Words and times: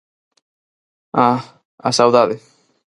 Ah, 1.25 1.43
a 1.87 1.91
saudade. 1.97 2.35